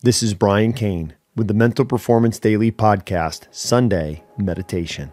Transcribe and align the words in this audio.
This 0.00 0.22
is 0.22 0.32
Brian 0.32 0.74
Cain 0.74 1.16
with 1.34 1.48
the 1.48 1.54
Mental 1.54 1.84
Performance 1.84 2.38
Daily 2.38 2.70
Podcast, 2.70 3.48
Sunday 3.50 4.22
Meditation. 4.36 5.10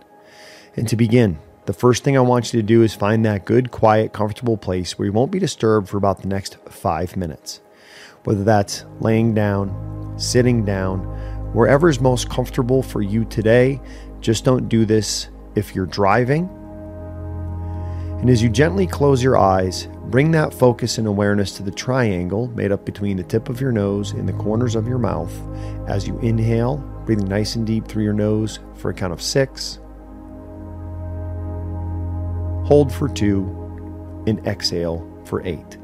And 0.76 0.88
to 0.88 0.96
begin, 0.96 1.40
the 1.66 1.74
first 1.74 2.04
thing 2.04 2.16
I 2.16 2.20
want 2.20 2.54
you 2.54 2.62
to 2.62 2.68
do 2.68 2.84
is 2.84 2.94
find 2.94 3.26
that 3.26 3.46
good, 3.46 3.72
quiet, 3.72 4.14
comfortable 4.14 4.58
place 4.58 4.96
where 4.96 5.08
you 5.08 5.12
won't 5.12 5.32
be 5.32 5.40
disturbed 5.40 5.90
for 5.90 5.98
about 5.98 6.22
the 6.22 6.28
next 6.28 6.60
five 6.70 7.18
minutes. 7.18 7.62
Whether 8.26 8.44
that's 8.44 8.86
laying 9.00 9.34
down, 9.34 10.14
sitting 10.18 10.64
down, 10.64 11.00
wherever 11.52 11.90
is 11.90 12.00
most 12.00 12.30
comfortable 12.30 12.84
for 12.84 13.02
you 13.02 13.26
today, 13.26 13.82
just 14.22 14.46
don't 14.46 14.70
do 14.70 14.86
this 14.86 15.30
if 15.56 15.74
you're 15.74 15.88
driving. 15.88 16.48
And 18.20 18.30
as 18.30 18.44
you 18.44 18.50
gently 18.50 18.86
close 18.86 19.24
your 19.24 19.36
eyes, 19.36 19.88
bring 20.10 20.32
that 20.32 20.54
focus 20.54 20.98
and 20.98 21.08
awareness 21.08 21.58
to 21.58 21.64
the 21.64 21.72
triangle 21.72 22.48
made 22.50 22.72
up 22.72 22.86
between 22.86 23.18
the 23.18 23.24
tip 23.24 23.50
of 23.50 23.60
your 23.60 23.72
nose 23.72 24.12
and 24.12 24.28
the 24.28 24.34
corners 24.34 24.76
of 24.76 24.88
your 24.88 25.00
mouth 25.00 25.34
as 25.88 26.08
you 26.08 26.18
inhale, 26.20 26.78
breathing 27.06 27.28
nice 27.28 27.56
and 27.56 27.66
deep 27.66 27.88
through 27.88 28.04
your 28.04 28.14
nose 28.14 28.60
for 28.76 28.90
a 28.90 28.94
count 28.94 29.14
of 29.14 29.22
six. 29.22 29.80
Hold 32.66 32.92
for 32.92 33.08
two, 33.08 34.24
and 34.28 34.46
exhale 34.48 35.08
for 35.26 35.46
eight. 35.46 35.78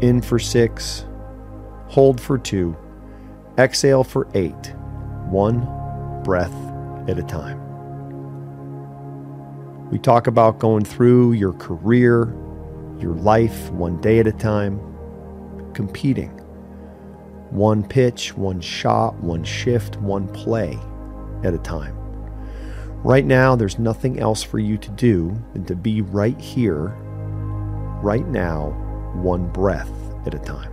In 0.00 0.20
for 0.22 0.38
six, 0.38 1.04
hold 1.88 2.20
for 2.20 2.38
two, 2.38 2.76
exhale 3.58 4.04
for 4.04 4.28
eight, 4.34 4.74
one 5.30 5.60
breath 6.22 6.54
at 7.08 7.18
a 7.18 7.22
time. 7.22 7.73
We 9.94 10.00
talk 10.00 10.26
about 10.26 10.58
going 10.58 10.84
through 10.84 11.34
your 11.34 11.52
career, 11.52 12.24
your 12.98 13.14
life 13.14 13.70
one 13.70 14.00
day 14.00 14.18
at 14.18 14.26
a 14.26 14.32
time, 14.32 14.80
competing. 15.72 16.30
One 17.50 17.86
pitch, 17.86 18.36
one 18.36 18.60
shot, 18.60 19.14
one 19.20 19.44
shift, 19.44 19.94
one 19.98 20.26
play 20.26 20.76
at 21.44 21.54
a 21.54 21.58
time. 21.58 21.94
Right 23.04 23.24
now, 23.24 23.54
there's 23.54 23.78
nothing 23.78 24.18
else 24.18 24.42
for 24.42 24.58
you 24.58 24.76
to 24.78 24.90
do 24.90 25.40
than 25.52 25.64
to 25.66 25.76
be 25.76 26.02
right 26.02 26.40
here, 26.40 26.86
right 28.02 28.26
now, 28.26 28.70
one 29.14 29.46
breath 29.52 29.92
at 30.26 30.34
a 30.34 30.40
time. 30.40 30.72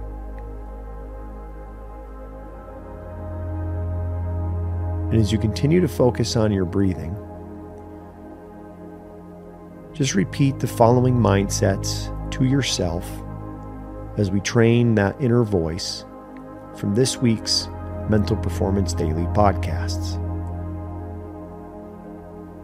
And 5.11 5.21
as 5.21 5.31
you 5.31 5.37
continue 5.37 5.79
to 5.79 5.87
focus 5.87 6.35
on 6.35 6.51
your 6.51 6.65
breathing, 6.65 7.15
just 9.93 10.15
repeat 10.15 10.59
the 10.59 10.67
following 10.67 11.15
mindsets 11.15 12.09
to 12.31 12.45
yourself 12.45 13.09
as 14.17 14.31
we 14.31 14.39
train 14.39 14.95
that 14.95 15.19
inner 15.21 15.43
voice 15.43 16.05
from 16.75 16.95
this 16.95 17.17
week's 17.17 17.67
Mental 18.09 18.35
Performance 18.37 18.93
Daily 18.93 19.25
podcasts 19.27 20.19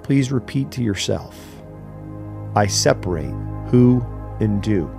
please 0.07 0.31
repeat 0.31 0.71
to 0.71 0.81
yourself 0.81 1.37
I 2.55 2.65
separate 2.65 3.35
who 3.67 4.01
and 4.39 4.63
do. 4.63 4.89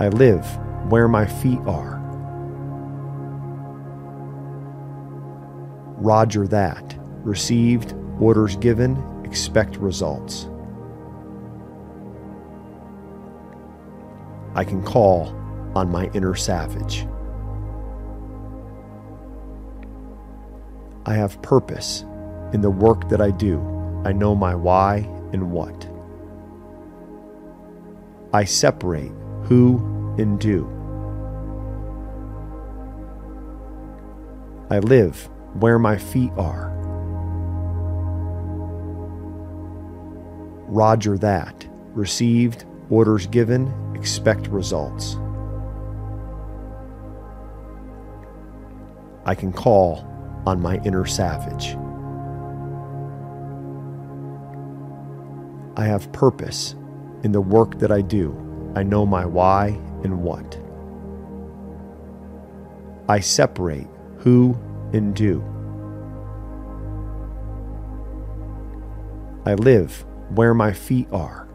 I 0.00 0.08
live 0.08 0.44
where 0.90 1.06
my 1.06 1.24
feet 1.24 1.60
are. 1.66 2.00
Roger 5.96 6.48
that. 6.48 6.98
Received, 7.22 7.94
orders 8.20 8.56
given, 8.56 9.02
expect 9.24 9.76
results. 9.76 10.48
I 14.54 14.64
can 14.64 14.82
call 14.82 15.28
on 15.74 15.90
my 15.90 16.08
inner 16.14 16.34
savage. 16.34 17.06
I 21.06 21.14
have 21.14 21.42
purpose 21.42 22.04
in 22.52 22.60
the 22.60 22.70
work 22.70 23.08
that 23.08 23.20
I 23.20 23.30
do. 23.30 23.60
I 24.04 24.12
know 24.12 24.34
my 24.34 24.54
why 24.54 25.08
and 25.32 25.50
what. 25.50 25.88
I 28.32 28.44
separate 28.44 29.12
who 29.42 29.78
and 30.18 30.38
do. 30.38 30.70
I 34.70 34.78
live 34.78 35.28
where 35.54 35.78
my 35.78 35.98
feet 35.98 36.32
are. 36.36 36.73
Roger 40.66 41.18
that. 41.18 41.66
Received, 41.92 42.64
orders 42.90 43.26
given, 43.26 43.72
expect 43.94 44.48
results. 44.48 45.16
I 49.26 49.34
can 49.34 49.52
call 49.52 50.06
on 50.46 50.60
my 50.60 50.76
inner 50.84 51.06
savage. 51.06 51.76
I 55.76 55.86
have 55.86 56.12
purpose 56.12 56.74
in 57.22 57.32
the 57.32 57.40
work 57.40 57.78
that 57.78 57.90
I 57.90 58.00
do. 58.00 58.36
I 58.76 58.82
know 58.82 59.06
my 59.06 59.24
why 59.24 59.68
and 60.02 60.22
what. 60.22 60.60
I 63.08 63.20
separate 63.20 63.86
who 64.18 64.56
and 64.92 65.14
do. 65.14 65.42
I 69.46 69.54
live 69.54 70.04
where 70.30 70.54
my 70.54 70.72
feet 70.72 71.08
are. 71.12 71.48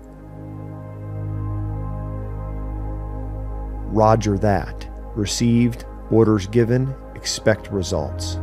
Roger 3.92 4.38
that. 4.38 4.88
Received, 5.16 5.86
orders 6.12 6.48
given, 6.48 6.94
expect 7.16 7.72
results. 7.72 8.36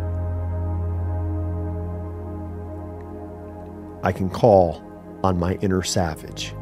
I 4.03 4.13
can 4.13 4.29
call 4.29 4.83
on 5.25 5.39
my 5.39 5.55
inner 5.63 5.83
savage. 5.83 6.55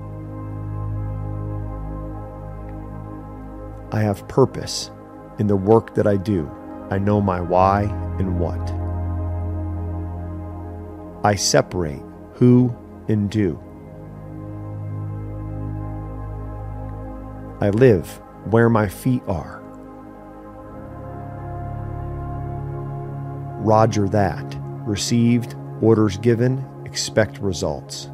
I 3.93 4.01
have 4.01 4.27
purpose 4.29 4.91
in 5.39 5.47
the 5.47 5.57
work 5.57 5.95
that 5.95 6.07
I 6.07 6.17
do. 6.17 6.51
I 6.91 6.99
know 6.99 7.21
my 7.21 7.41
why 7.41 7.83
and 8.19 8.39
what. 8.39 8.61
I 11.25 11.35
separate 11.35 12.03
who 12.35 12.75
and 13.09 13.31
do. 13.31 13.59
I 17.61 17.71
live 17.71 18.21
where 18.51 18.69
my 18.69 18.89
feet 18.89 19.23
are. 19.27 19.63
Roger 23.61 24.09
that. 24.09 24.57
Received, 24.87 25.55
orders 25.81 26.19
given, 26.19 26.63
expect 26.85 27.39
results. 27.39 28.11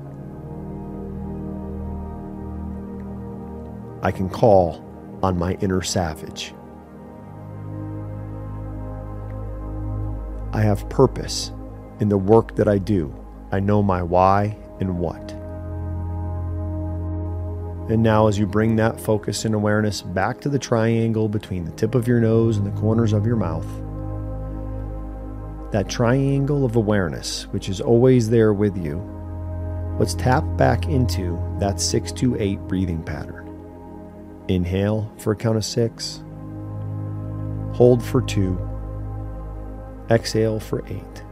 I 4.02 4.12
can 4.12 4.30
call 4.30 4.84
on 5.22 5.36
my 5.36 5.54
inner 5.54 5.82
savage. 5.82 6.54
I 10.52 10.62
have 10.62 10.88
purpose 10.88 11.52
in 11.98 12.08
the 12.08 12.18
work 12.18 12.54
that 12.56 12.68
I 12.68 12.78
do. 12.78 13.14
I 13.52 13.60
know 13.60 13.82
my 13.82 14.02
why 14.02 14.56
and 14.80 14.98
what. 14.98 15.32
And 17.90 18.02
now, 18.02 18.28
as 18.28 18.38
you 18.38 18.46
bring 18.46 18.76
that 18.76 19.00
focus 19.00 19.44
and 19.44 19.54
awareness 19.54 20.00
back 20.00 20.40
to 20.42 20.48
the 20.48 20.58
triangle 20.58 21.28
between 21.28 21.64
the 21.64 21.72
tip 21.72 21.94
of 21.94 22.06
your 22.06 22.20
nose 22.20 22.56
and 22.56 22.66
the 22.66 22.80
corners 22.80 23.12
of 23.12 23.26
your 23.26 23.36
mouth, 23.36 23.66
that 25.72 25.88
triangle 25.88 26.64
of 26.64 26.76
awareness, 26.76 27.48
which 27.48 27.68
is 27.68 27.80
always 27.80 28.30
there 28.30 28.52
with 28.52 28.76
you, 28.76 28.98
let's 29.98 30.14
tap 30.14 30.44
back 30.56 30.86
into 30.86 31.36
that 31.58 31.80
six 31.80 32.12
to 32.12 32.36
eight 32.36 32.60
breathing 32.68 33.02
pattern. 33.02 33.48
Inhale 34.48 35.12
for 35.18 35.32
a 35.32 35.36
count 35.36 35.56
of 35.56 35.64
six, 35.64 36.22
hold 37.72 38.02
for 38.02 38.22
two, 38.22 38.58
exhale 40.10 40.60
for 40.60 40.86
eight. 40.86 41.24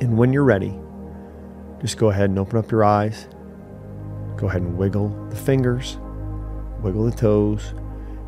And 0.00 0.16
when 0.16 0.32
you're 0.32 0.44
ready, 0.44 0.78
just 1.80 1.98
go 1.98 2.10
ahead 2.10 2.30
and 2.30 2.38
open 2.38 2.58
up 2.58 2.70
your 2.70 2.84
eyes. 2.84 3.28
Go 4.36 4.48
ahead 4.48 4.62
and 4.62 4.78
wiggle 4.78 5.08
the 5.30 5.36
fingers, 5.36 5.98
wiggle 6.80 7.04
the 7.04 7.16
toes, 7.16 7.74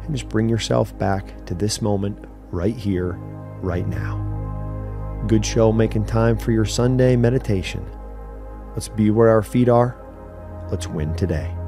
and 0.02 0.14
just 0.14 0.28
bring 0.28 0.49
yourself 0.49 0.96
back 0.99 1.46
to 1.46 1.55
this 1.55 1.81
moment 1.81 2.25
right 2.50 2.75
here, 2.75 3.12
right 3.61 3.87
now. 3.87 4.26
Good 5.28 5.46
show 5.46 5.70
making 5.70 6.06
time 6.06 6.37
for 6.37 6.50
your 6.50 6.64
Sunday 6.64 7.14
meditation. 7.14 7.87
Let's 8.72 8.88
be 8.88 9.11
where 9.11 9.28
our 9.28 9.43
feet 9.43 9.69
are. 9.69 9.96
Let's 10.70 10.88
win 10.88 11.14
today. 11.14 11.59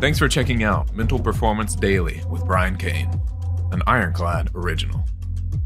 Thanks 0.00 0.18
for 0.18 0.28
checking 0.28 0.64
out 0.64 0.94
Mental 0.94 1.18
Performance 1.18 1.74
Daily 1.74 2.22
with 2.30 2.46
Brian 2.46 2.78
Cain, 2.78 3.10
an 3.70 3.82
Ironclad 3.86 4.48
original. 4.54 5.04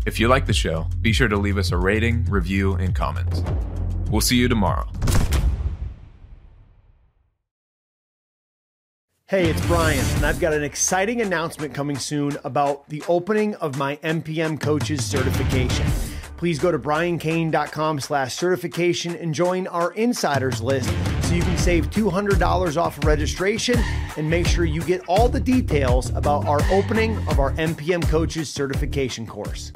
If 0.06 0.18
you 0.18 0.26
like 0.26 0.46
the 0.46 0.52
show, 0.52 0.88
be 1.00 1.12
sure 1.12 1.28
to 1.28 1.36
leave 1.36 1.56
us 1.56 1.70
a 1.70 1.76
rating, 1.76 2.24
review, 2.24 2.74
and 2.74 2.96
comments. 2.96 3.44
We'll 4.10 4.20
see 4.20 4.36
you 4.36 4.48
tomorrow. 4.48 4.88
Hey, 9.26 9.48
it's 9.48 9.64
Brian, 9.66 10.04
and 10.16 10.26
I've 10.26 10.40
got 10.40 10.52
an 10.52 10.64
exciting 10.64 11.20
announcement 11.20 11.72
coming 11.72 11.96
soon 11.96 12.36
about 12.42 12.88
the 12.88 13.04
opening 13.06 13.54
of 13.56 13.78
my 13.78 13.96
MPM 13.98 14.60
Coaches 14.60 15.04
certification 15.04 15.86
please 16.36 16.58
go 16.58 16.70
to 16.70 16.78
briancain.com 16.78 18.00
slash 18.00 18.34
certification 18.34 19.16
and 19.16 19.32
join 19.32 19.66
our 19.68 19.92
insiders 19.92 20.60
list 20.60 20.92
so 21.24 21.34
you 21.34 21.42
can 21.42 21.56
save 21.56 21.90
$200 21.90 22.76
off 22.76 22.98
of 22.98 23.04
registration 23.04 23.78
and 24.16 24.28
make 24.28 24.46
sure 24.46 24.64
you 24.64 24.82
get 24.82 25.02
all 25.08 25.28
the 25.28 25.40
details 25.40 26.10
about 26.10 26.46
our 26.46 26.60
opening 26.70 27.16
of 27.28 27.40
our 27.40 27.52
MPM 27.52 28.06
Coaches 28.08 28.50
certification 28.50 29.26
course. 29.26 29.72